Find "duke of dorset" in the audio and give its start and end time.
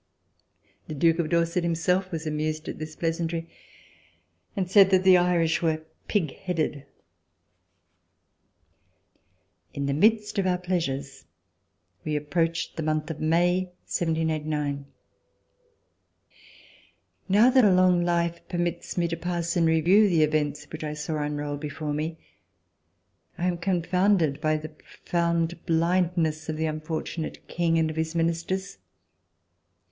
0.95-1.63